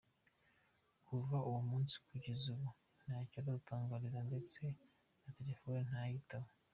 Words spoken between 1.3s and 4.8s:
uwo munsi kugeza ubu ntacyo aradutangariza, ndetse